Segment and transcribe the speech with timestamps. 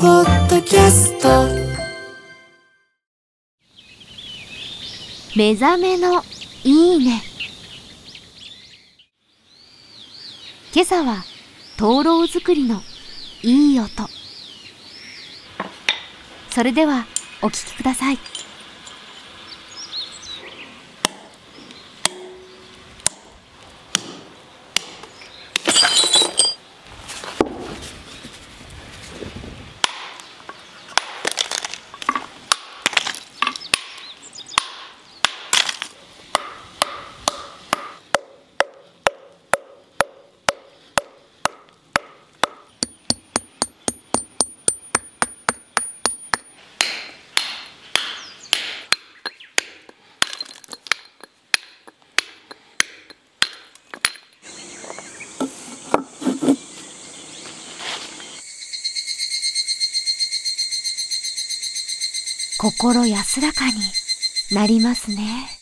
[0.00, 1.28] ポッドキャスト。
[5.36, 6.22] 目覚めの
[6.62, 7.20] いいね。
[10.72, 11.24] 今朝は
[11.76, 12.80] 灯籠作りの
[13.42, 14.08] いい音。
[16.50, 17.06] それでは
[17.42, 18.18] お聞きください。
[62.58, 63.74] 心安らかに
[64.50, 65.57] なりますね。